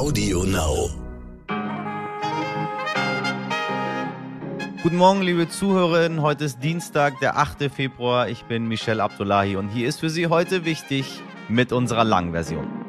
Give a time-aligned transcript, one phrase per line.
[0.00, 0.88] Audio Now.
[4.82, 6.22] Guten Morgen, liebe Zuhörerinnen.
[6.22, 7.70] Heute ist Dienstag, der 8.
[7.70, 8.30] Februar.
[8.30, 11.20] Ich bin Michelle Abdullahi und hier ist für Sie heute wichtig
[11.50, 12.79] mit unserer Langversion.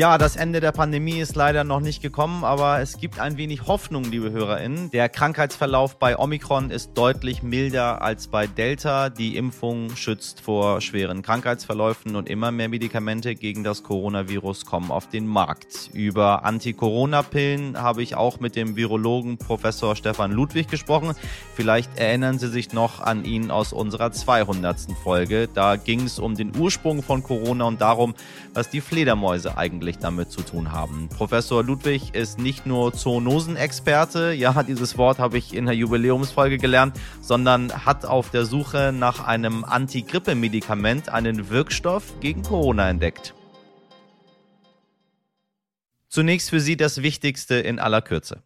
[0.00, 3.66] Ja, das Ende der Pandemie ist leider noch nicht gekommen, aber es gibt ein wenig
[3.66, 4.90] Hoffnung, liebe HörerInnen.
[4.92, 9.10] Der Krankheitsverlauf bei Omikron ist deutlich milder als bei Delta.
[9.10, 15.06] Die Impfung schützt vor schweren Krankheitsverläufen und immer mehr Medikamente gegen das Coronavirus kommen auf
[15.10, 15.90] den Markt.
[15.92, 21.14] Über Anti-Corona-Pillen habe ich auch mit dem Virologen Professor Stefan Ludwig gesprochen.
[21.54, 24.96] Vielleicht erinnern Sie sich noch an ihn aus unserer 200.
[25.04, 25.46] Folge.
[25.52, 28.14] Da ging es um den Ursprung von Corona und darum,
[28.54, 31.08] was die Fledermäuse eigentlich maßgeblich damit zu tun haben.
[31.08, 36.98] Professor Ludwig ist nicht nur Zoonosenexperte, ja, dieses Wort habe ich in der Jubiläumsfolge gelernt,
[37.20, 43.34] sondern hat auf der Suche nach einem Antigrippe-Medikament einen Wirkstoff gegen Corona entdeckt.
[46.08, 48.42] Zunächst für Sie das Wichtigste in aller Kürze.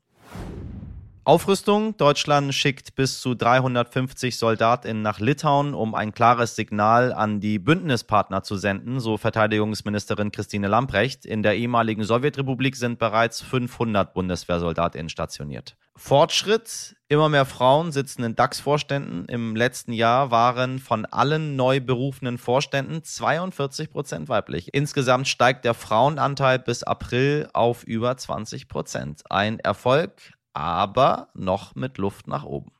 [1.27, 1.97] Aufrüstung.
[1.97, 8.43] Deutschland schickt bis zu 350 SoldatInnen nach Litauen, um ein klares Signal an die Bündnispartner
[8.43, 11.25] zu senden, so Verteidigungsministerin Christine Lamprecht.
[11.25, 15.77] In der ehemaligen Sowjetrepublik sind bereits 500 BundeswehrsoldatInnen stationiert.
[15.97, 16.97] Fortschritt.
[17.09, 19.27] Immer mehr Frauen sitzen in DAX-Vorständen.
[19.27, 24.75] Im letzten Jahr waren von allen neu berufenen Vorständen 42 Prozent weiblich.
[24.75, 29.23] Insgesamt steigt der Frauenanteil bis April auf über 20 Prozent.
[29.31, 30.13] Ein Erfolg,
[30.55, 32.73] aber noch mit Luft nach oben.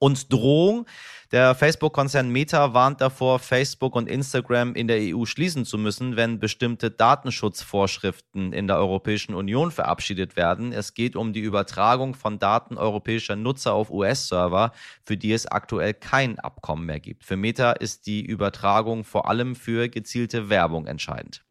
[0.00, 0.86] Und Drohung.
[1.32, 6.38] Der Facebook-Konzern Meta warnt davor, Facebook und Instagram in der EU schließen zu müssen, wenn
[6.38, 10.72] bestimmte Datenschutzvorschriften in der Europäischen Union verabschiedet werden.
[10.72, 14.72] Es geht um die Übertragung von Daten europäischer Nutzer auf US-Server,
[15.04, 17.24] für die es aktuell kein Abkommen mehr gibt.
[17.24, 21.44] Für Meta ist die Übertragung vor allem für gezielte Werbung entscheidend.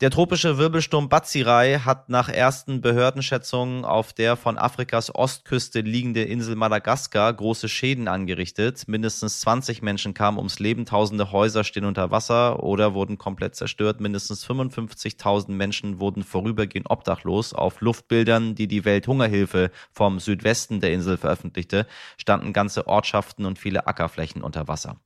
[0.00, 6.54] Der tropische Wirbelsturm Batsirai hat nach ersten Behördenschätzungen auf der von Afrikas Ostküste liegende Insel
[6.54, 8.86] Madagaskar große Schäden angerichtet.
[8.86, 14.00] Mindestens 20 Menschen kamen ums Leben, tausende Häuser stehen unter Wasser oder wurden komplett zerstört.
[14.00, 17.52] Mindestens 55.000 Menschen wurden vorübergehend obdachlos.
[17.52, 23.88] Auf Luftbildern, die die Welthungerhilfe vom Südwesten der Insel veröffentlichte, standen ganze Ortschaften und viele
[23.88, 25.00] Ackerflächen unter Wasser.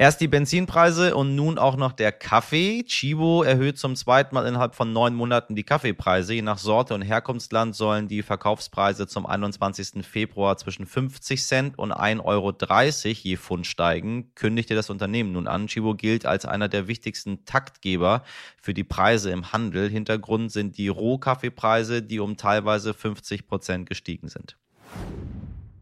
[0.00, 2.84] Erst die Benzinpreise und nun auch noch der Kaffee.
[2.84, 6.32] Chibo erhöht zum zweiten Mal innerhalb von neun Monaten die Kaffeepreise.
[6.32, 10.02] Je nach Sorte und Herkunftsland sollen die Verkaufspreise zum 21.
[10.06, 12.54] Februar zwischen 50 Cent und 1,30 Euro
[13.02, 15.66] je Pfund steigen, kündigte das Unternehmen nun an.
[15.66, 18.22] Chibo gilt als einer der wichtigsten Taktgeber
[18.56, 19.90] für die Preise im Handel.
[19.90, 24.56] Hintergrund sind die Rohkaffeepreise, die um teilweise 50 Prozent gestiegen sind.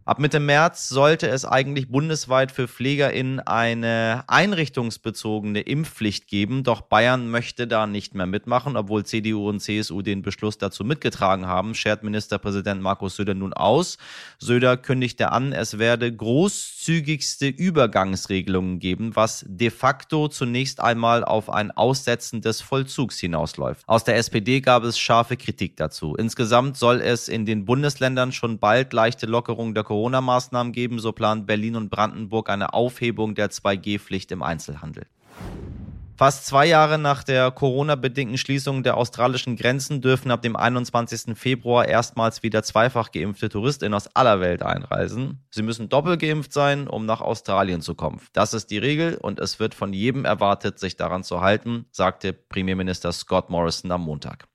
[0.09, 6.63] Ab Mitte März sollte es eigentlich bundesweit für PflegerInnen eine einrichtungsbezogene Impfpflicht geben.
[6.63, 11.47] Doch Bayern möchte da nicht mehr mitmachen, obwohl CDU und CSU den Beschluss dazu mitgetragen
[11.47, 13.99] haben, schert Ministerpräsident Markus Söder nun aus.
[14.39, 16.11] Söder kündigte an, es werde
[16.89, 23.87] großzügigste Übergangsregelungen geben, was de facto zunächst einmal auf ein Aussetzen des Vollzugs hinausläuft.
[23.87, 26.15] Aus der SPD gab es scharfe Kritik dazu.
[26.15, 31.13] Insgesamt soll es in den Bundesländern schon bald leichte Lockerungen der Corona Corona-Maßnahmen geben, so
[31.13, 35.05] plant Berlin und Brandenburg eine Aufhebung der 2G-Pflicht im Einzelhandel.
[36.19, 41.39] Fast zwei Jahre nach der Corona-bedingten Schließung der australischen Grenzen dürfen ab dem 21.
[41.39, 45.47] Februar erstmals wieder zweifach geimpfte Touristinnen aus aller Welt einreisen.
[45.53, 48.21] Sie müssen doppelt geimpft sein, um nach Australien zu kommen.
[48.33, 52.33] Das ist die Regel und es wird von jedem erwartet, sich daran zu halten, sagte
[52.33, 54.49] Premierminister Scott Morrison am Montag.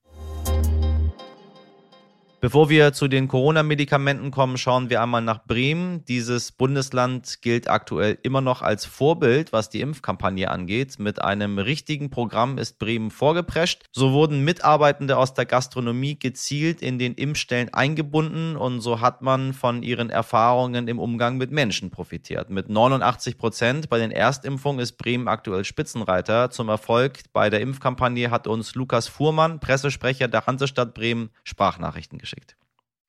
[2.43, 6.03] Bevor wir zu den Corona-Medikamenten kommen, schauen wir einmal nach Bremen.
[6.03, 10.99] Dieses Bundesland gilt aktuell immer noch als Vorbild, was die Impfkampagne angeht.
[10.99, 13.85] Mit einem richtigen Programm ist Bremen vorgeprescht.
[13.93, 19.53] So wurden Mitarbeitende aus der Gastronomie gezielt in den Impfstellen eingebunden und so hat man
[19.53, 22.49] von ihren Erfahrungen im Umgang mit Menschen profitiert.
[22.49, 26.49] Mit 89 Prozent bei den Erstimpfungen ist Bremen aktuell Spitzenreiter.
[26.49, 32.32] Zum Erfolg bei der Impfkampagne hat uns Lukas Fuhrmann, Pressesprecher der Hansestadt Bremen, Sprachnachrichten geschickt.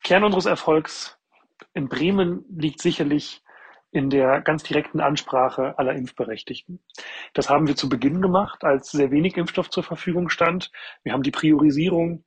[0.03, 1.19] Kern unseres Erfolgs
[1.73, 3.43] in Bremen liegt sicherlich
[3.91, 6.81] in der ganz direkten Ansprache aller Impfberechtigten.
[7.33, 10.73] Das haben wir zu Beginn gemacht, als sehr wenig Impfstoff zur Verfügung stand.
[11.05, 12.25] Wir haben die Priorisierung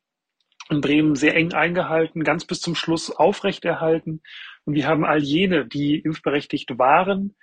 [0.69, 4.21] in Bremen sehr eng eingehalten, ganz bis zum Schluss aufrechterhalten.
[4.65, 7.35] Und wir haben all jene, die impfberechtigt waren,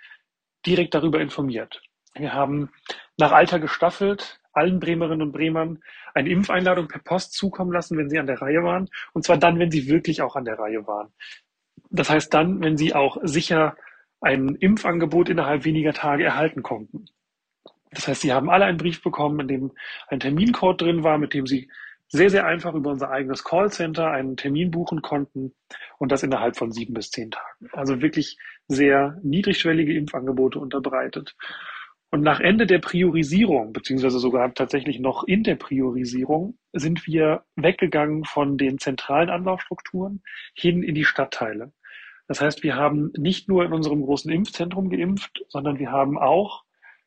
[0.67, 1.83] direkt darüber informiert.
[2.15, 2.71] Wir haben
[3.19, 5.81] nach Alter gestaffelt allen Bremerinnen und Bremern
[6.15, 8.89] eine Impfeinladung per Post zukommen lassen, wenn sie an der Reihe waren.
[9.12, 11.12] Und zwar dann, wenn sie wirklich auch an der Reihe waren.
[11.91, 13.77] Das heißt dann, wenn sie auch sicher
[14.21, 17.06] ein Impfangebot innerhalb weniger Tage erhalten konnten.
[17.91, 19.73] Das heißt, sie haben alle einen Brief bekommen, in dem
[20.09, 21.69] ein Termincode drin war, mit dem sie
[22.09, 25.55] sehr, sehr einfach über unser eigenes Callcenter einen Termin buchen konnten
[25.99, 27.69] und das innerhalb von sieben bis zehn Tagen.
[27.73, 31.35] Also wirklich sehr niedrigschwellige Impfangebote unterbreitet.
[32.14, 38.22] Und nach Ende der Priorisierung, beziehungsweise sogar tatsächlich noch in der Priorisierung, sind wir weggegangen
[38.22, 40.22] von den zentralen Anlaufstrukturen
[40.55, 41.72] hin in die Stadtteile.
[42.28, 46.62] Das heißt, wir haben nicht nur in unserem großen Impfzentrum geimpft, sondern wir haben auch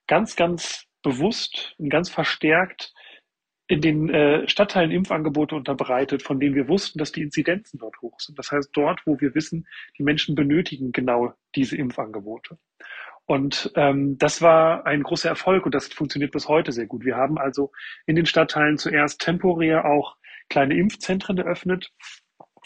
[0.07, 2.93] ganz, ganz bewusst und ganz verstärkt
[3.69, 8.19] in den äh, Stadtteilen Impfangebote unterbreitet, von denen wir wussten, dass die Inzidenzen dort hoch
[8.19, 8.37] sind.
[8.37, 9.67] Das heißt, dort, wo wir wissen,
[9.97, 12.57] die Menschen benötigen genau diese Impfangebote.
[13.27, 17.03] Und ähm, das war ein großer Erfolg und das funktioniert bis heute sehr gut.
[17.03, 17.71] Wir haben also
[18.05, 20.15] in den Stadtteilen zuerst temporär auch
[20.47, 21.91] kleine Impfzentren eröffnet,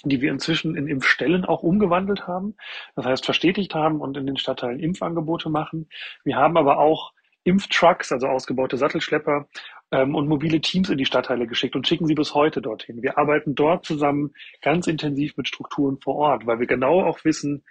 [0.03, 2.55] die wir inzwischen in Impfstellen auch umgewandelt haben.
[2.95, 5.89] Das heißt, verstetigt haben und in den Stadtteilen Impfangebote machen.
[6.23, 7.11] Wir haben aber auch
[7.43, 9.47] Impftrucks, also ausgebaute Sattelschlepper
[9.91, 13.01] ähm, und mobile Teams in die Stadtteile geschickt und schicken sie bis heute dorthin.
[13.01, 17.63] Wir arbeiten dort zusammen ganz intensiv mit Strukturen vor Ort, weil wir genau auch wissen,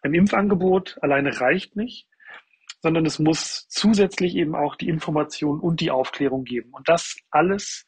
[0.00, 2.08] ein Impfangebot alleine reicht nicht
[2.82, 6.70] sondern es muss zusätzlich eben auch die Information und die Aufklärung geben.
[6.72, 7.86] Und das alles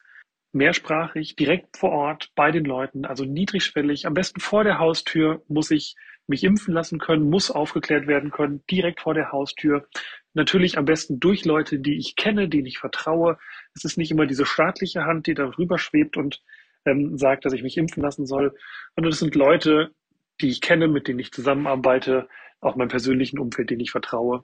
[0.53, 5.69] mehrsprachig, direkt vor Ort bei den Leuten, also niedrigschwellig, am besten vor der Haustür muss
[5.69, 5.95] ich
[6.27, 9.87] mich impfen lassen können, muss aufgeklärt werden können, direkt vor der Haustür.
[10.33, 13.37] Natürlich am besten durch Leute, die ich kenne, denen ich vertraue.
[13.75, 16.41] Es ist nicht immer diese staatliche Hand, die darüber schwebt und
[16.85, 18.55] ähm, sagt, dass ich mich impfen lassen soll,
[18.95, 19.91] sondern es sind Leute,
[20.41, 22.27] die ich kenne, mit denen ich zusammenarbeite,
[22.61, 24.43] auch meinem persönlichen Umfeld, denen ich vertraue.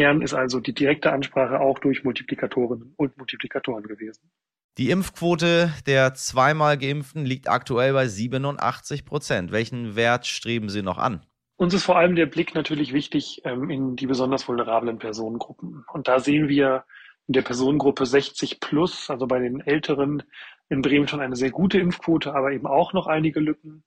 [0.00, 4.30] Kern ist also die direkte Ansprache auch durch Multiplikatorinnen und Multiplikatoren gewesen.
[4.78, 9.52] Die Impfquote der zweimal Geimpften liegt aktuell bei 87 Prozent.
[9.52, 11.26] Welchen Wert streben Sie noch an?
[11.58, 15.84] Uns ist vor allem der Blick natürlich wichtig ähm, in die besonders vulnerablen Personengruppen.
[15.92, 16.84] Und da sehen wir
[17.26, 20.22] in der Personengruppe 60 plus, also bei den Älteren,
[20.70, 23.82] in Bremen schon eine sehr gute Impfquote, aber eben auch noch einige Lücken.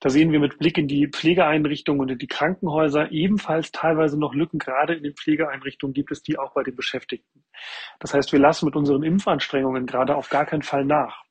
[0.00, 4.34] Da sehen wir mit Blick in die Pflegeeinrichtungen und in die Krankenhäuser ebenfalls teilweise noch
[4.34, 4.60] Lücken.
[4.60, 7.44] Gerade in den Pflegeeinrichtungen gibt es die auch bei den Beschäftigten.
[7.98, 11.24] Das heißt, wir lassen mit unseren Impfanstrengungen gerade auf gar keinen Fall nach.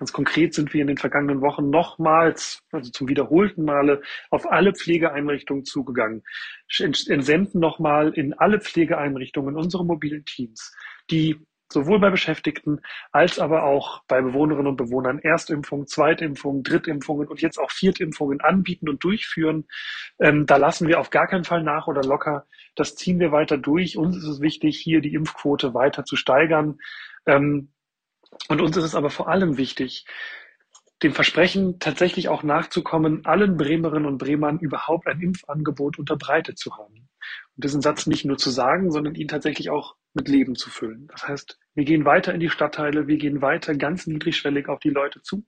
[0.00, 4.72] Ganz konkret sind wir in den vergangenen Wochen nochmals, also zum wiederholten Male, auf alle
[4.72, 6.24] Pflegeeinrichtungen zugegangen,
[6.80, 10.74] entsenden nochmal in alle Pflegeeinrichtungen unsere mobilen Teams,
[11.08, 11.38] die
[11.72, 12.80] sowohl bei Beschäftigten
[13.12, 18.88] als aber auch bei Bewohnerinnen und Bewohnern Erstimpfungen, Zweitimpfungen, Drittimpfungen und jetzt auch Viertimpfungen anbieten
[18.88, 19.66] und durchführen.
[20.18, 22.46] Ähm, da lassen wir auf gar keinen Fall nach oder locker.
[22.74, 23.96] Das ziehen wir weiter durch.
[23.96, 26.78] Uns ist es wichtig, hier die Impfquote weiter zu steigern.
[27.26, 27.72] Ähm,
[28.48, 30.06] und uns ist es aber vor allem wichtig,
[31.02, 37.08] dem Versprechen tatsächlich auch nachzukommen, allen Bremerinnen und Bremern überhaupt ein Impfangebot unterbreitet zu haben.
[37.56, 41.06] Und diesen Satz nicht nur zu sagen, sondern ihn tatsächlich auch mit Leben zu füllen.
[41.08, 44.90] Das heißt, wir gehen weiter in die Stadtteile, wir gehen weiter ganz niedrigschwellig auf die
[44.90, 45.46] Leute zu,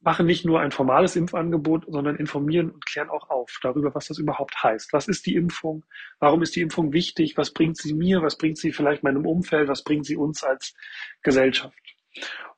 [0.00, 4.18] machen nicht nur ein formales Impfangebot, sondern informieren und klären auch auf darüber, was das
[4.18, 4.92] überhaupt heißt.
[4.92, 5.86] Was ist die Impfung?
[6.18, 7.38] Warum ist die Impfung wichtig?
[7.38, 8.20] Was bringt sie mir?
[8.20, 9.66] Was bringt sie vielleicht meinem Umfeld?
[9.68, 10.74] Was bringt sie uns als
[11.22, 11.78] Gesellschaft?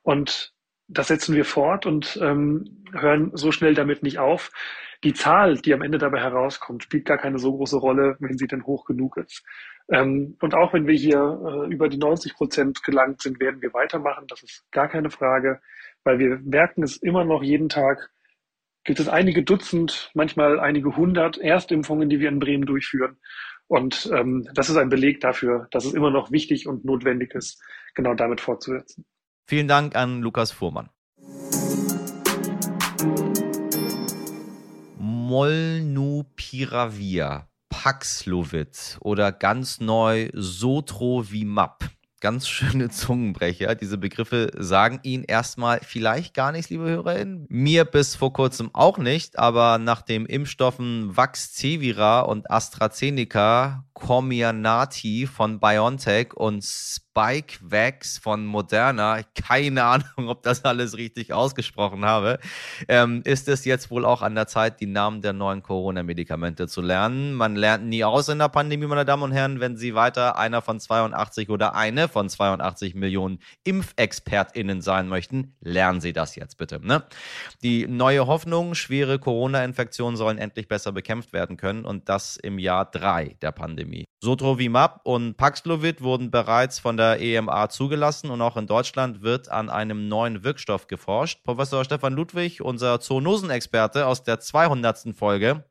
[0.01, 0.53] Und
[0.89, 4.51] das setzen wir fort und ähm, hören so schnell damit nicht auf.
[5.03, 8.47] Die Zahl, die am Ende dabei herauskommt, spielt gar keine so große Rolle, wenn sie
[8.47, 9.43] denn hoch genug ist.
[9.91, 13.73] Ähm, und auch wenn wir hier äh, über die 90 Prozent gelangt sind, werden wir
[13.73, 14.25] weitermachen.
[14.27, 15.61] Das ist gar keine Frage,
[16.03, 18.09] weil wir merken es immer noch jeden Tag.
[18.83, 23.17] Gibt es einige Dutzend, manchmal einige hundert Erstimpfungen, die wir in Bremen durchführen.
[23.67, 27.61] Und ähm, das ist ein Beleg dafür, dass es immer noch wichtig und notwendig ist,
[27.93, 29.05] genau damit fortzusetzen.
[29.49, 30.89] Vielen Dank an Lukas Fuhrmann.
[34.99, 41.89] Molnupiravir, Paxlovid oder ganz neu Sotrovimab.
[42.21, 43.73] Ganz schöne Zungenbrecher.
[43.73, 47.47] Diese Begriffe sagen Ihnen erstmal vielleicht gar nichts, liebe HörerInnen.
[47.49, 55.59] Mir bis vor kurzem auch nicht, aber nach den Impfstoffen Vaxzevira und AstraZeneca, Comirnaty von
[55.59, 56.63] BioNTech und
[57.19, 62.39] Spikevax von Moderna, keine Ahnung, ob das alles richtig ausgesprochen habe,
[62.87, 66.81] ähm, ist es jetzt wohl auch an der Zeit, die Namen der neuen Corona-Medikamente zu
[66.81, 67.33] lernen.
[67.33, 70.61] Man lernt nie aus in der Pandemie, meine Damen und Herren, wenn Sie weiter einer
[70.61, 76.79] von 82 oder eine von 82 Millionen ImpfexpertInnen sein möchten, lernen Sie das jetzt bitte.
[76.81, 77.03] Ne?
[77.63, 82.89] Die neue Hoffnung, schwere Corona-Infektionen sollen endlich besser bekämpft werden können und das im Jahr
[82.89, 84.05] drei der Pandemie.
[84.21, 89.69] Sotrovimab und Paxlovid wurden bereits von der EMA zugelassen und auch in Deutschland wird an
[89.69, 91.43] einem neuen Wirkstoff geforscht.
[91.43, 95.15] Professor Stefan Ludwig, unser Zoonosenexperte aus der 200.
[95.15, 95.63] Folge,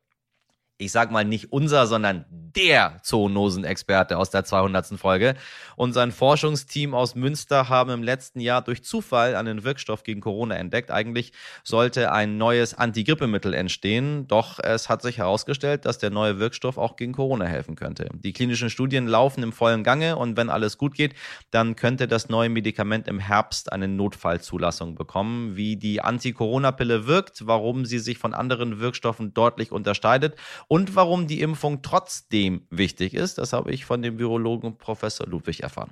[0.79, 4.97] ich sag mal nicht unser, sondern der Zoonosenexperte aus der 200.
[4.97, 5.35] Folge.
[5.75, 10.55] Und sein Forschungsteam aus Münster haben im letzten Jahr durch Zufall einen Wirkstoff gegen Corona
[10.55, 10.89] entdeckt.
[10.89, 11.33] Eigentlich
[11.63, 16.95] sollte ein neues Antigrippemittel entstehen, doch es hat sich herausgestellt, dass der neue Wirkstoff auch
[16.95, 18.09] gegen Corona helfen könnte.
[18.13, 21.13] Die klinischen Studien laufen im vollen Gange und wenn alles gut geht,
[21.51, 25.57] dann könnte das neue Medikament im Herbst eine Notfallzulassung bekommen.
[25.57, 30.35] Wie die Anti-Corona-Pille wirkt, warum sie sich von anderen Wirkstoffen deutlich unterscheidet
[30.69, 35.61] und warum die Impfung trotzdem wichtig ist, das habe ich von dem Virologen Professor Ludwig
[35.61, 35.91] erfahren.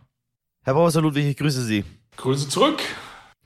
[0.64, 1.84] Herr Professor Ludwig, ich grüße Sie.
[2.16, 2.80] Grüße zurück.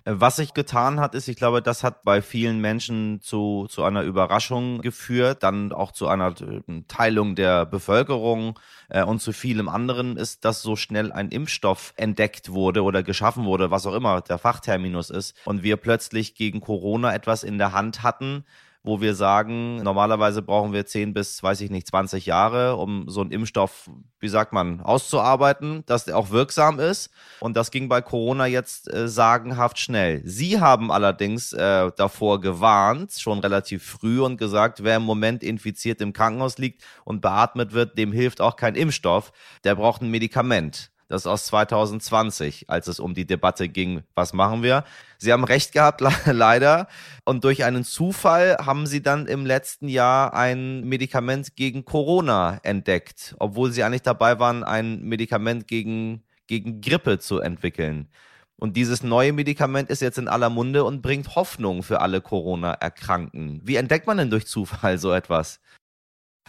[0.03, 4.01] Was sich getan hat, ist, ich glaube, das hat bei vielen Menschen zu, zu einer
[4.01, 8.59] Überraschung geführt, dann auch zu einer äh, Teilung der Bevölkerung
[8.89, 13.45] äh, und zu vielem anderen ist, dass so schnell ein Impfstoff entdeckt wurde oder geschaffen
[13.45, 17.71] wurde, was auch immer der Fachterminus ist, und wir plötzlich gegen Corona etwas in der
[17.71, 18.43] Hand hatten,
[18.83, 23.21] wo wir sagen, normalerweise brauchen wir 10 bis, weiß ich nicht, 20 Jahre, um so
[23.21, 27.11] einen Impfstoff, wie sagt man, auszuarbeiten, dass der auch wirksam ist.
[27.41, 30.21] Und das ging bei Corona jetzt äh, sagenhaft schnell.
[30.25, 36.01] Sie haben allerdings äh, davor gewarnt, schon relativ früh und gesagt, wer im Moment infiziert
[36.01, 39.31] im Krankenhaus liegt und beatmet wird, dem hilft auch kein Impfstoff.
[39.63, 40.91] Der braucht ein Medikament.
[41.11, 44.85] Das ist aus 2020, als es um die Debatte ging, was machen wir.
[45.17, 46.87] Sie haben recht gehabt, leider.
[47.25, 53.35] Und durch einen Zufall haben sie dann im letzten Jahr ein Medikament gegen Corona entdeckt,
[53.39, 58.07] obwohl sie eigentlich dabei waren, ein Medikament gegen, gegen Grippe zu entwickeln.
[58.55, 63.59] Und dieses neue Medikament ist jetzt in aller Munde und bringt Hoffnung für alle Corona-Erkrankten.
[63.65, 65.59] Wie entdeckt man denn durch Zufall so etwas?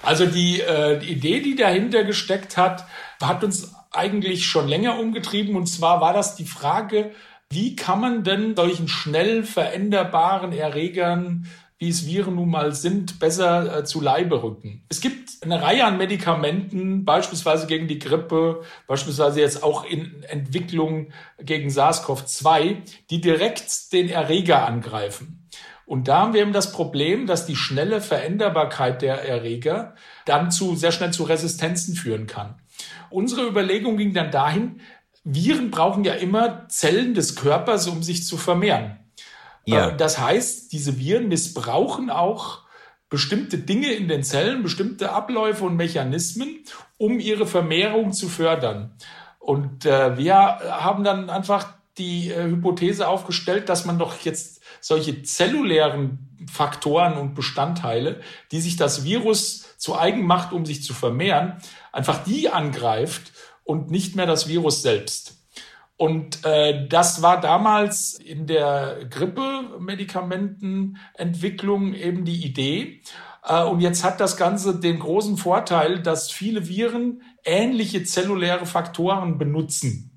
[0.00, 2.86] Also die, äh, die Idee, die dahinter gesteckt hat,
[3.20, 5.56] hat uns eigentlich schon länger umgetrieben.
[5.56, 7.12] Und zwar war das die Frage,
[7.50, 11.46] wie kann man denn solchen schnell veränderbaren Erregern,
[11.78, 14.84] wie es Viren nun mal sind, besser äh, zu Leibe rücken?
[14.88, 21.08] Es gibt eine Reihe an Medikamenten, beispielsweise gegen die Grippe, beispielsweise jetzt auch in Entwicklung
[21.40, 22.76] gegen SARS-CoV-2,
[23.10, 25.48] die direkt den Erreger angreifen.
[25.92, 29.94] Und da haben wir eben das Problem, dass die schnelle Veränderbarkeit der Erreger
[30.24, 32.54] dann zu, sehr schnell zu Resistenzen führen kann.
[33.10, 34.80] Unsere Überlegung ging dann dahin,
[35.22, 39.00] Viren brauchen ja immer Zellen des Körpers, um sich zu vermehren.
[39.66, 39.90] Ja.
[39.90, 42.60] Äh, das heißt, diese Viren missbrauchen auch
[43.10, 46.64] bestimmte Dinge in den Zellen, bestimmte Abläufe und Mechanismen,
[46.96, 48.96] um ihre Vermehrung zu fördern.
[49.38, 55.22] Und äh, wir haben dann einfach die äh, Hypothese aufgestellt, dass man doch jetzt solche
[55.22, 58.20] zellulären Faktoren und Bestandteile,
[58.50, 61.56] die sich das Virus zu eigen macht, um sich zu vermehren,
[61.92, 63.32] einfach die angreift
[63.64, 65.38] und nicht mehr das Virus selbst.
[65.96, 73.02] Und äh, das war damals in der Grippe-Medikamentenentwicklung eben die Idee.
[73.46, 79.38] Äh, und jetzt hat das Ganze den großen Vorteil, dass viele Viren ähnliche zelluläre Faktoren
[79.38, 80.08] benutzen.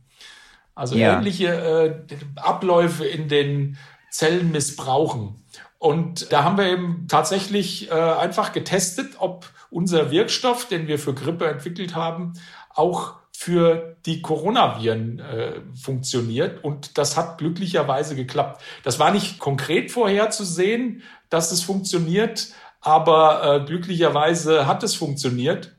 [0.74, 1.17] Also ja.
[1.17, 2.01] ähnliche äh,
[2.36, 3.77] Abläufe in den
[4.15, 5.43] Zellen missbrauchen.
[5.77, 11.13] Und da haben wir eben tatsächlich äh, einfach getestet, ob unser Wirkstoff, den wir für
[11.13, 12.34] Grippe entwickelt haben,
[12.74, 16.63] auch für die Coronaviren äh, funktioniert.
[16.63, 18.62] Und das hat glücklicherweise geklappt.
[18.84, 25.75] Das war nicht konkret vorherzusehen, dass es funktioniert, aber äh, glücklicherweise hat es funktioniert.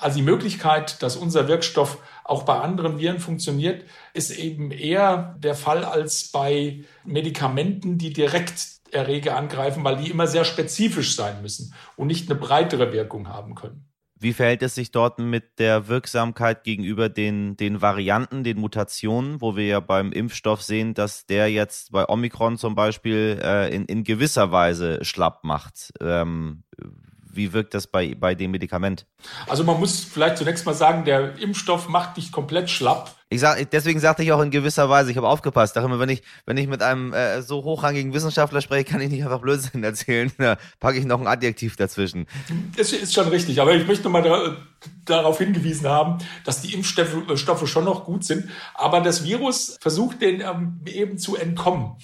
[0.00, 1.98] Also die Möglichkeit, dass unser Wirkstoff
[2.28, 8.76] auch bei anderen Viren funktioniert, ist eben eher der Fall als bei Medikamenten, die direkt
[8.90, 13.54] Erreger angreifen, weil die immer sehr spezifisch sein müssen und nicht eine breitere Wirkung haben
[13.54, 13.88] können.
[14.18, 19.56] Wie verhält es sich dort mit der Wirksamkeit gegenüber den, den Varianten, den Mutationen, wo
[19.56, 24.04] wir ja beim Impfstoff sehen, dass der jetzt bei Omikron zum Beispiel äh, in, in
[24.04, 25.92] gewisser Weise schlapp macht?
[26.00, 26.62] Ähm,
[27.36, 29.06] wie wirkt das bei, bei dem Medikament?
[29.46, 33.14] Also man muss vielleicht zunächst mal sagen, der Impfstoff macht nicht komplett schlapp.
[33.28, 35.74] Ich sag, deswegen sagte ich auch in gewisser Weise, ich habe aufgepasst.
[35.74, 39.10] Dachte immer, wenn ich, wenn ich mit einem äh, so hochrangigen Wissenschaftler spreche, kann ich
[39.10, 40.30] nicht einfach Blödsinn erzählen.
[40.38, 42.26] Da packe ich noch ein Adjektiv dazwischen.
[42.76, 44.56] Das ist schon richtig, aber ich möchte mal da,
[45.04, 50.40] darauf hingewiesen haben, dass die Impfstoffe schon noch gut sind, aber das Virus versucht den
[50.40, 51.96] ähm, eben zu entkommen.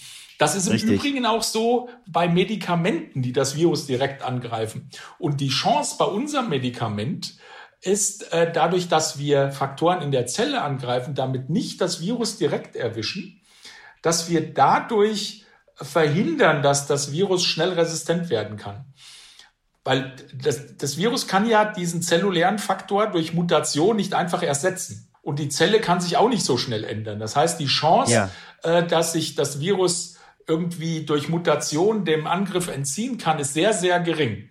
[0.43, 0.91] Das ist im Richtig.
[0.91, 4.91] Übrigen auch so bei Medikamenten, die das Virus direkt angreifen.
[5.21, 7.37] Und die Chance bei unserem Medikament
[7.81, 12.75] ist äh, dadurch, dass wir Faktoren in der Zelle angreifen, damit nicht das Virus direkt
[12.75, 13.41] erwischen,
[14.03, 15.45] dass wir dadurch
[15.77, 18.87] verhindern, dass das Virus schnell resistent werden kann.
[19.85, 25.09] Weil das, das Virus kann ja diesen zellulären Faktor durch Mutation nicht einfach ersetzen.
[25.23, 27.21] Und die Zelle kann sich auch nicht so schnell ändern.
[27.21, 28.31] Das heißt, die Chance, ja.
[28.65, 30.12] äh, dass sich das Virus
[30.47, 34.49] irgendwie durch Mutation dem Angriff entziehen kann, ist sehr, sehr gering.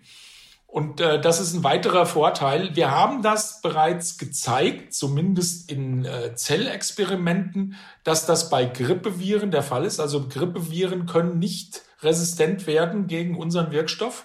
[0.72, 2.74] Und äh, das ist ein weiterer Vorteil.
[2.74, 9.84] Wir haben das bereits gezeigt, zumindest in äh, Zellexperimenten, dass das bei Grippeviren der Fall
[9.84, 10.00] ist.
[10.00, 14.24] Also Grippeviren können nicht resistent werden gegen unseren Wirkstoff.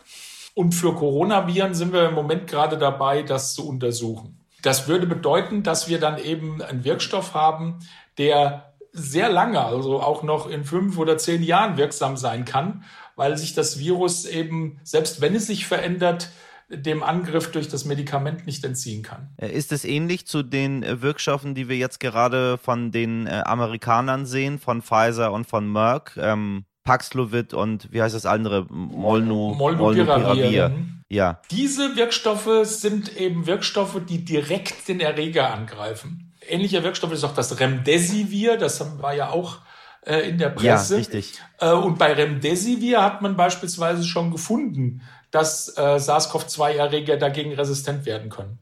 [0.54, 4.40] Und für Coronaviren sind wir im Moment gerade dabei, das zu untersuchen.
[4.62, 7.80] Das würde bedeuten, dass wir dann eben einen Wirkstoff haben,
[8.18, 8.67] der
[8.98, 12.84] sehr lange, also auch noch in fünf oder zehn Jahren wirksam sein kann
[13.18, 16.30] weil sich das Virus eben, selbst wenn es sich verändert,
[16.70, 19.30] dem Angriff durch das Medikament nicht entziehen kann.
[19.38, 23.42] Äh, ist es ähnlich zu den äh, Wirkstoffen, die wir jetzt gerade von den äh,
[23.46, 26.18] Amerikanern sehen, von Pfizer und von Merck?
[26.18, 28.66] Ähm, Paxlovid und wie heißt das andere?
[28.70, 30.72] Molnu, Molnupiravir.
[31.10, 31.42] Ja.
[31.52, 36.27] Diese Wirkstoffe sind eben Wirkstoffe, die direkt den Erreger angreifen.
[36.48, 39.58] Ähnlicher Wirkstoff ist auch das Remdesivir, das war ja auch
[40.06, 40.96] äh, in der Presse.
[40.96, 41.34] Ja, richtig.
[41.60, 45.02] Äh, und bei Remdesivir hat man beispielsweise schon gefunden,
[45.32, 48.60] dass äh, SARS-CoV-2-Erreger dagegen resistent werden können.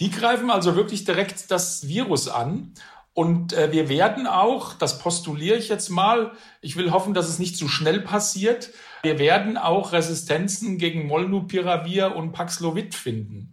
[0.00, 2.74] Die greifen also wirklich direkt das Virus an.
[3.14, 7.38] Und äh, wir werden auch, das postuliere ich jetzt mal, ich will hoffen, dass es
[7.38, 8.70] nicht zu schnell passiert,
[9.02, 13.51] wir werden auch Resistenzen gegen Molnupiravir und Paxlovid finden.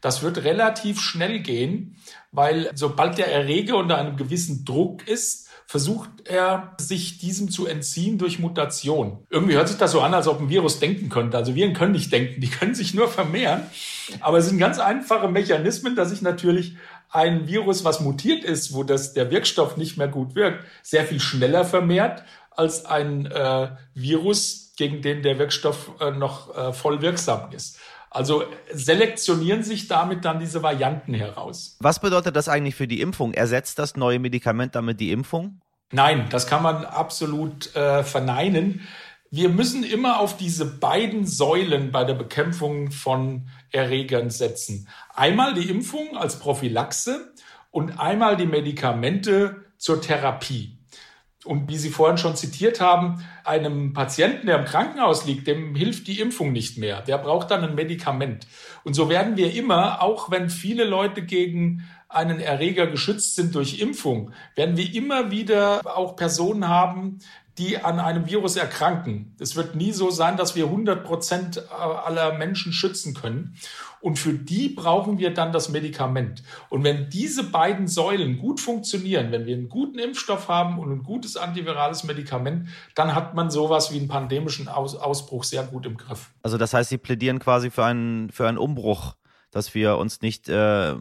[0.00, 1.96] Das wird relativ schnell gehen,
[2.32, 8.16] weil sobald der Erreger unter einem gewissen Druck ist, versucht er, sich diesem zu entziehen
[8.16, 9.26] durch Mutation.
[9.28, 11.36] Irgendwie hört sich das so an, als ob ein Virus denken könnte.
[11.36, 13.64] Also Viren können nicht denken, die können sich nur vermehren.
[14.20, 16.76] Aber es sind ganz einfache Mechanismen, dass sich natürlich
[17.10, 21.20] ein Virus, was mutiert ist, wo das, der Wirkstoff nicht mehr gut wirkt, sehr viel
[21.20, 27.52] schneller vermehrt als ein äh, Virus, gegen den der Wirkstoff äh, noch äh, voll wirksam
[27.52, 27.78] ist.
[28.10, 31.76] Also selektionieren sich damit dann diese Varianten heraus.
[31.80, 33.34] Was bedeutet das eigentlich für die Impfung?
[33.34, 35.60] Ersetzt das neue Medikament damit die Impfung?
[35.92, 38.86] Nein, das kann man absolut äh, verneinen.
[39.30, 44.88] Wir müssen immer auf diese beiden Säulen bei der Bekämpfung von Erregern setzen.
[45.14, 47.34] Einmal die Impfung als Prophylaxe
[47.70, 50.77] und einmal die Medikamente zur Therapie.
[51.48, 56.06] Und wie Sie vorhin schon zitiert haben, einem Patienten, der im Krankenhaus liegt, dem hilft
[56.06, 57.00] die Impfung nicht mehr.
[57.00, 58.46] Der braucht dann ein Medikament.
[58.84, 63.80] Und so werden wir immer, auch wenn viele Leute gegen einen Erreger geschützt sind durch
[63.80, 67.20] Impfung, werden wir immer wieder auch Personen haben,
[67.58, 69.34] die an einem Virus erkranken.
[69.38, 73.56] Es wird nie so sein, dass wir 100 Prozent aller Menschen schützen können.
[74.00, 76.44] Und für die brauchen wir dann das Medikament.
[76.68, 81.02] Und wenn diese beiden Säulen gut funktionieren, wenn wir einen guten Impfstoff haben und ein
[81.02, 85.96] gutes antivirales Medikament, dann hat man sowas wie einen pandemischen Aus Ausbruch sehr gut im
[85.96, 86.30] Griff.
[86.42, 89.14] Also das heißt, Sie plädieren quasi für einen, für einen Umbruch
[89.50, 90.94] dass wir uns nicht äh,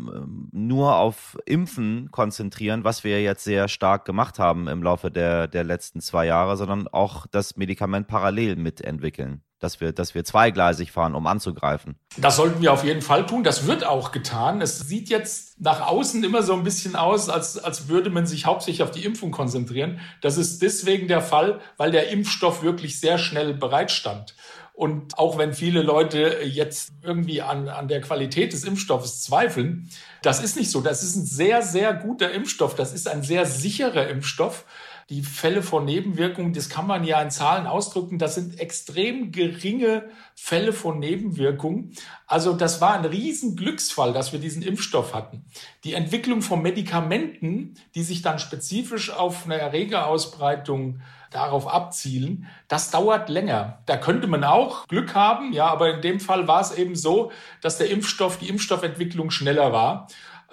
[0.52, 5.64] nur auf Impfen konzentrieren, was wir jetzt sehr stark gemacht haben im Laufe der, der
[5.64, 9.42] letzten zwei Jahre, sondern auch das Medikament parallel mitentwickeln.
[9.60, 11.96] Dass wir, dass wir zweigleisig fahren, um anzugreifen.
[12.16, 13.44] Das sollten wir auf jeden Fall tun.
[13.44, 14.62] Das wird auch getan.
[14.62, 18.46] Es sieht jetzt nach außen immer so ein bisschen aus, als, als würde man sich
[18.46, 20.00] hauptsächlich auf die Impfung konzentrieren.
[20.22, 24.36] Das ist deswegen der Fall, weil der Impfstoff wirklich sehr schnell bereitstand.
[24.78, 29.90] Und auch wenn viele Leute jetzt irgendwie an, an der Qualität des Impfstoffes zweifeln,
[30.22, 30.82] das ist nicht so.
[30.82, 32.76] Das ist ein sehr, sehr guter Impfstoff.
[32.76, 34.66] Das ist ein sehr sicherer Impfstoff.
[35.10, 40.10] Die Fälle von Nebenwirkungen, das kann man ja in Zahlen ausdrücken, das sind extrem geringe
[40.36, 41.94] Fälle von Nebenwirkungen.
[42.26, 45.46] Also das war ein Riesenglücksfall, dass wir diesen Impfstoff hatten.
[45.86, 51.00] Die Entwicklung von Medikamenten, die sich dann spezifisch auf eine Erregerausbreitung
[51.32, 53.80] darauf abzielen, das dauert länger.
[53.86, 57.32] Da könnte man auch Glück haben, ja, aber in dem Fall war es eben so,
[57.62, 60.08] dass der Impfstoff, die Impfstoffentwicklung schneller war.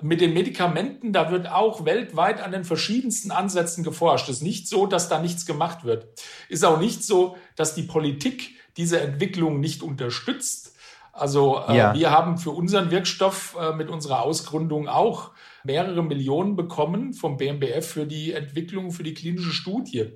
[0.04, 4.28] Mit den Medikamenten, da wird auch weltweit an den verschiedensten Ansätzen geforscht.
[4.28, 6.08] Es ist nicht so, dass da nichts gemacht wird.
[6.50, 10.76] Ist auch nicht so, dass die Politik diese Entwicklung nicht unterstützt.
[11.14, 11.94] Also äh, ja.
[11.94, 15.30] wir haben für unseren Wirkstoff äh, mit unserer Ausgründung auch
[15.62, 20.10] mehrere Millionen bekommen vom BMBF für die Entwicklung, für die klinische Studie.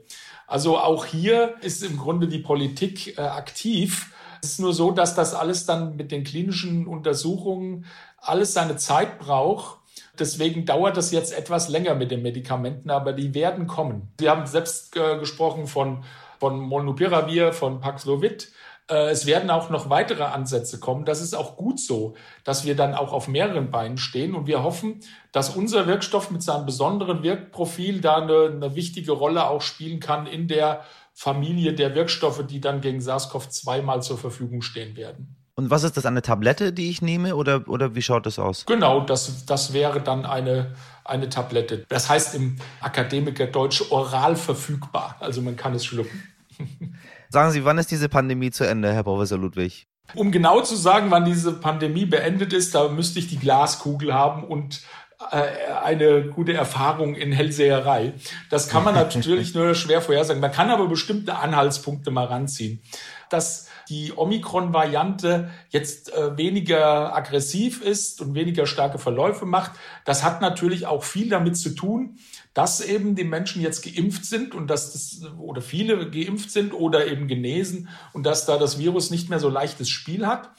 [0.46, 4.12] Also auch hier ist im Grunde die Politik äh, aktiv.
[4.42, 7.84] Es ist nur so, dass das alles dann mit den klinischen Untersuchungen
[8.18, 9.78] alles seine Zeit braucht.
[10.18, 14.12] Deswegen dauert das jetzt etwas länger mit den Medikamenten, aber die werden kommen.
[14.20, 16.04] Sie haben selbst äh, gesprochen von,
[16.38, 18.52] von Molnupiravir, von Paxlovid.
[18.90, 21.04] Äh, es werden auch noch weitere Ansätze kommen.
[21.04, 24.34] Das ist auch gut so, dass wir dann auch auf mehreren Beinen stehen.
[24.34, 25.00] Und wir hoffen,
[25.32, 30.26] dass unser Wirkstoff mit seinem besonderen Wirkprofil da eine, eine wichtige Rolle auch spielen kann
[30.26, 30.84] in der
[31.20, 35.34] Familie der Wirkstoffe, die dann gegen SARS-CoV-2 mal zur Verfügung stehen werden.
[35.56, 38.66] Und was ist das, eine Tablette, die ich nehme oder, oder wie schaut das aus?
[38.66, 41.84] Genau, das, das wäre dann eine, eine Tablette.
[41.88, 45.16] Das heißt im Akademikerdeutsch oral verfügbar.
[45.18, 46.22] Also man kann es schlucken.
[47.30, 49.88] Sagen Sie, wann ist diese Pandemie zu Ende, Herr Professor Ludwig?
[50.14, 54.44] Um genau zu sagen, wann diese Pandemie beendet ist, da müsste ich die Glaskugel haben
[54.44, 54.82] und
[55.18, 58.14] eine gute Erfahrung in Hellseherei.
[58.50, 60.40] Das kann man natürlich nur schwer vorhersagen.
[60.40, 62.80] Man kann aber bestimmte Anhaltspunkte mal ranziehen.
[63.28, 69.72] Dass die Omikron-Variante jetzt äh, weniger aggressiv ist und weniger starke Verläufe macht,
[70.04, 72.18] das hat natürlich auch viel damit zu tun,
[72.54, 77.06] dass eben die Menschen jetzt geimpft sind und dass das, oder viele geimpft sind oder
[77.06, 80.50] eben genesen und dass da das Virus nicht mehr so leichtes Spiel hat.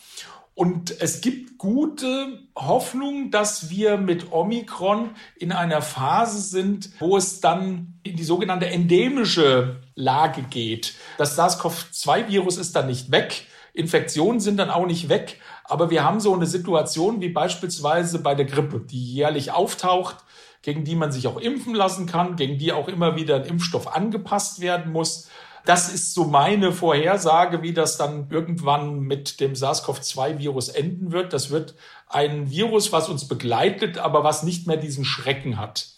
[0.60, 7.40] Und es gibt gute Hoffnung, dass wir mit Omikron in einer Phase sind, wo es
[7.40, 10.96] dann in die sogenannte endemische Lage geht.
[11.18, 13.46] Das SARS-CoV-2-Virus ist dann nicht weg.
[13.72, 15.40] Infektionen sind dann auch nicht weg.
[15.64, 20.18] Aber wir haben so eine Situation wie beispielsweise bei der Grippe, die jährlich auftaucht
[20.62, 23.96] gegen die man sich auch impfen lassen kann, gegen die auch immer wieder ein Impfstoff
[23.96, 25.30] angepasst werden muss.
[25.70, 31.32] Das ist so meine Vorhersage, wie das dann irgendwann mit dem SARS-CoV-2-Virus enden wird.
[31.32, 31.76] Das wird
[32.08, 35.90] ein Virus, was uns begleitet, aber was nicht mehr diesen Schrecken hat.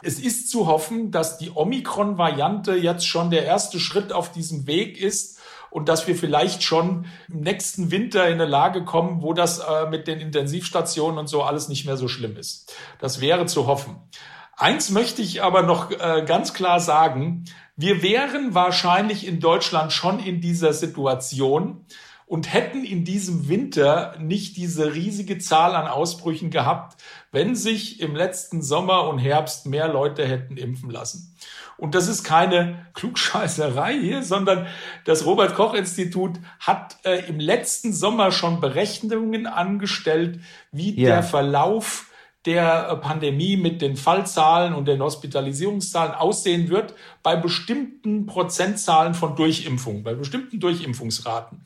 [0.00, 4.98] Es ist zu hoffen, dass die Omikron-Variante jetzt schon der erste Schritt auf diesem Weg
[4.98, 9.58] ist, und dass wir vielleicht schon im nächsten Winter in eine Lage kommen, wo das
[9.58, 12.74] äh, mit den Intensivstationen und so alles nicht mehr so schlimm ist.
[12.98, 13.96] Das wäre zu hoffen.
[14.56, 17.44] Eins möchte ich aber noch äh, ganz klar sagen.
[17.80, 21.86] Wir wären wahrscheinlich in Deutschland schon in dieser Situation
[22.26, 27.00] und hätten in diesem Winter nicht diese riesige Zahl an Ausbrüchen gehabt,
[27.32, 31.34] wenn sich im letzten Sommer und Herbst mehr Leute hätten impfen lassen.
[31.78, 34.66] Und das ist keine Klugscheißerei hier, sondern
[35.06, 40.40] das Robert Koch Institut hat äh, im letzten Sommer schon Berechnungen angestellt,
[40.70, 41.08] wie ja.
[41.08, 42.09] der Verlauf
[42.46, 49.36] der äh, Pandemie mit den Fallzahlen und den Hospitalisierungszahlen aussehen wird bei bestimmten Prozentzahlen von
[49.36, 51.62] Durchimpfung, bei bestimmten Durchimpfungsraten.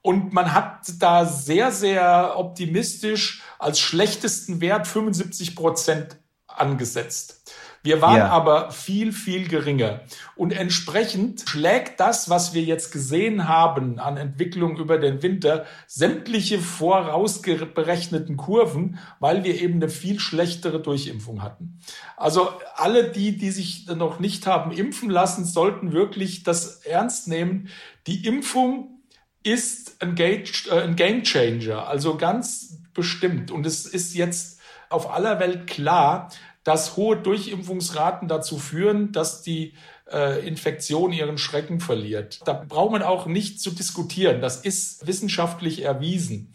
[0.00, 6.16] Und man hat da sehr, sehr optimistisch als schlechtesten Wert 75 Prozent
[6.46, 7.37] angesetzt.
[7.82, 8.28] Wir waren ja.
[8.28, 10.00] aber viel, viel geringer.
[10.36, 16.58] Und entsprechend schlägt das, was wir jetzt gesehen haben an Entwicklung über den Winter, sämtliche
[16.58, 21.78] vorausberechneten Kurven, weil wir eben eine viel schlechtere Durchimpfung hatten.
[22.16, 27.68] Also alle die, die sich noch nicht haben impfen lassen, sollten wirklich das ernst nehmen.
[28.06, 29.02] Die Impfung
[29.42, 33.50] ist ein Game äh, Changer, also ganz bestimmt.
[33.50, 34.60] Und es ist jetzt
[34.90, 36.30] auf aller Welt klar,
[36.68, 39.72] dass hohe Durchimpfungsraten dazu führen, dass die
[40.12, 42.46] äh, Infektion ihren Schrecken verliert.
[42.46, 44.42] Da braucht man auch nicht zu diskutieren.
[44.42, 46.52] Das ist wissenschaftlich erwiesen.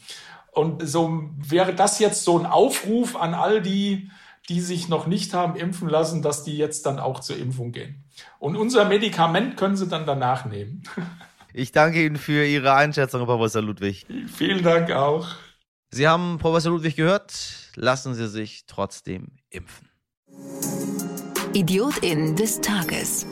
[0.51, 4.11] Und so wäre das jetzt so ein Aufruf an all die,
[4.49, 8.03] die sich noch nicht haben impfen lassen, dass die jetzt dann auch zur Impfung gehen.
[8.37, 10.83] Und unser Medikament können sie dann danach nehmen.
[11.55, 14.07] Ich danke Ihnen für Ihre Einschätzung, Professor Ludwig.
[14.25, 15.27] Vielen Dank auch.
[15.91, 17.69] Sie haben Professor Ludwig gehört.
[17.75, 19.92] Lassen Sie sich trotzdem impfen.
[21.53, 23.27] Idiotin des Tages.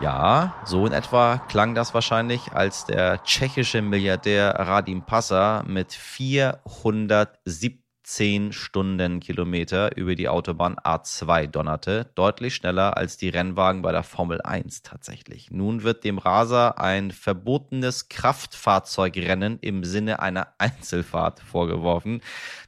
[0.00, 7.83] Ja, so in etwa klang das wahrscheinlich, als der tschechische Milliardär Radim Passa mit 470
[8.04, 14.42] 10 Stundenkilometer über die Autobahn A2 donnerte, deutlich schneller als die Rennwagen bei der Formel
[14.42, 15.50] 1 tatsächlich.
[15.50, 22.20] Nun wird dem Raser ein verbotenes Kraftfahrzeugrennen im Sinne einer Einzelfahrt vorgeworfen,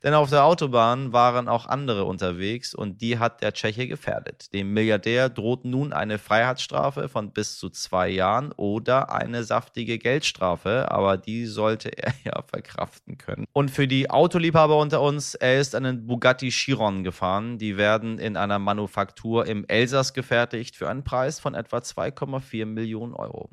[0.02, 4.54] denn auf der Autobahn waren auch andere unterwegs und die hat der Tscheche gefährdet.
[4.54, 10.90] Dem Milliardär droht nun eine Freiheitsstrafe von bis zu zwei Jahren oder eine saftige Geldstrafe,
[10.90, 13.44] aber die sollte er ja verkraften können.
[13.52, 17.58] Und für die Autoliebhaber unter uns er ist einen Bugatti Chiron gefahren.
[17.58, 23.14] Die werden in einer Manufaktur im Elsass gefertigt für einen Preis von etwa 2,4 Millionen
[23.14, 23.50] Euro.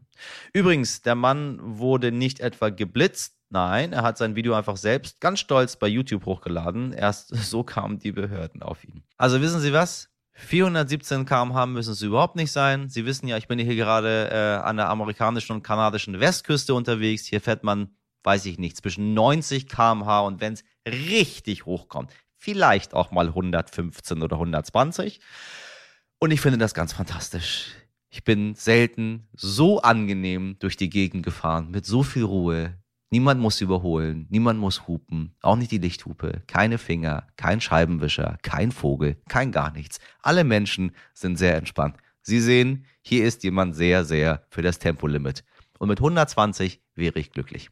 [0.54, 5.40] Übrigens, der Mann wurde nicht etwa geblitzt, Nein, er hat sein Video einfach selbst ganz
[5.40, 6.92] stolz bei YouTube hochgeladen.
[6.92, 9.04] Erst so kamen die Behörden auf ihn.
[9.16, 10.10] Also wissen Sie was?
[10.34, 12.90] 417 km/h müssen es überhaupt nicht sein.
[12.90, 17.28] Sie wissen ja, ich bin hier gerade äh, an der amerikanischen und kanadischen Westküste unterwegs.
[17.28, 17.90] Hier fährt man
[18.24, 24.22] weiß ich nicht, zwischen 90 km/h und wenn es richtig hochkommt, vielleicht auch mal 115
[24.22, 25.20] oder 120.
[26.20, 27.72] Und ich finde das ganz fantastisch.
[28.10, 32.78] Ich bin selten so angenehm durch die Gegend gefahren, mit so viel Ruhe.
[33.10, 38.72] Niemand muss überholen, niemand muss hupen, auch nicht die Lichthupe, keine Finger, kein Scheibenwischer, kein
[38.72, 40.00] Vogel, kein gar nichts.
[40.22, 41.98] Alle Menschen sind sehr entspannt.
[42.22, 45.44] Sie sehen, hier ist jemand sehr, sehr für das Tempolimit.
[45.78, 47.70] Und mit 120 wäre ich glücklich.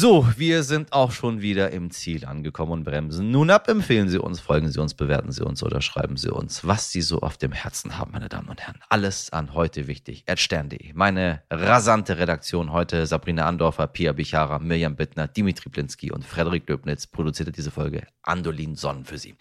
[0.00, 3.32] So, wir sind auch schon wieder im Ziel angekommen und bremsen.
[3.32, 6.64] Nun ab, empfehlen Sie uns, folgen Sie uns, bewerten Sie uns oder schreiben Sie uns,
[6.64, 8.78] was Sie so auf dem Herzen haben, meine Damen und Herren.
[8.90, 10.24] Alles an heute wichtig.
[10.32, 10.92] Stern.de.
[10.94, 17.08] Meine rasante Redaktion heute Sabrina Andorfer, Pia Bichara, Mirjam Bittner, Dimitri Blinski und Frederik Löbnitz
[17.08, 19.34] produzierte diese Folge Andolin Sonnen für Sie.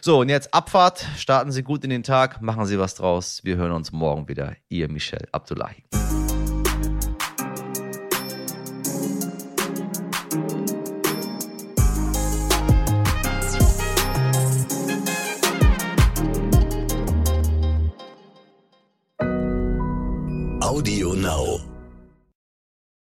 [0.00, 1.08] So, und jetzt Abfahrt.
[1.16, 3.40] Starten Sie gut in den Tag, machen Sie was draus.
[3.42, 4.54] Wir hören uns morgen wieder.
[4.68, 5.82] Ihr Michel Abdullahi.